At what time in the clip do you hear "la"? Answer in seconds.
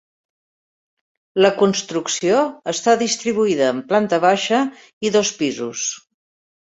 1.45-1.51